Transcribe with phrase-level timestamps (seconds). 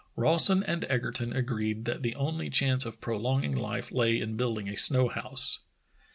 [0.15, 4.75] Rawson and Egerton agreed that the only chance of prolonging life lay in building a
[4.75, 5.59] snow house.